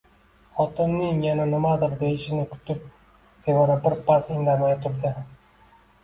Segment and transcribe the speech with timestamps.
[0.59, 2.87] Xotinning yana nimadir deyishini kutib,
[3.47, 5.13] Sevara bir pas indamay turdi